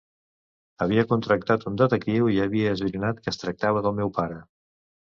[0.85, 4.45] Havia contractat un detectiu i havia esbrinat que es tractava del meu pare.